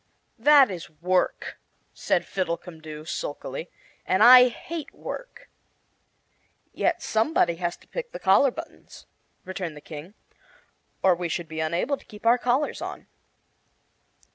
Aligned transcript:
"That 0.39 0.71
is 0.71 0.89
work," 0.89 1.59
said 1.93 2.25
Fiddlecumdoo, 2.25 3.05
sulkily, 3.05 3.69
"and 4.03 4.23
I 4.23 4.47
hate 4.47 4.91
work." 4.95 5.47
"Yet 6.73 7.03
somebody 7.03 7.57
has 7.57 7.77
to 7.77 7.87
pick 7.87 8.11
the 8.11 8.17
collar 8.17 8.49
buttons," 8.49 9.05
returned 9.45 9.77
the 9.77 9.79
King, 9.79 10.15
"or 11.03 11.13
we 11.13 11.29
should 11.29 11.47
be 11.47 11.59
unable 11.59 11.97
to 11.97 12.05
keep 12.05 12.25
our 12.25 12.39
collars 12.39 12.81
on." 12.81 13.05